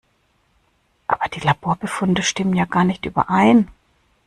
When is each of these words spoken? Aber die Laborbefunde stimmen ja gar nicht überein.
Aber 1.05 1.29
die 1.29 1.41
Laborbefunde 1.41 2.23
stimmen 2.23 2.55
ja 2.55 2.65
gar 2.65 2.85
nicht 2.85 3.05
überein. 3.05 3.67